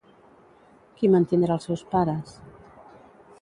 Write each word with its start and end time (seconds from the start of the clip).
Qui 0.95 1.09
mantindrà 1.15 1.53
als 1.59 1.69
seus 1.69 1.85
pares? 1.93 2.33